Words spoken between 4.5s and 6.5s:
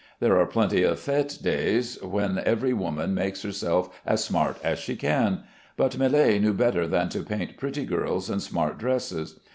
as she can; but Millet